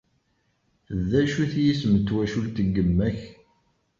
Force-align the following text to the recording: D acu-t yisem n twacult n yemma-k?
D 1.09 1.11
acu-t 1.21 1.53
yisem 1.63 1.93
n 1.97 2.03
twacult 2.07 2.57
n 2.65 2.67
yemma-k? 2.75 3.19